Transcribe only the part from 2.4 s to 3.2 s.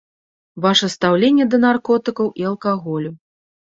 і алкаголю.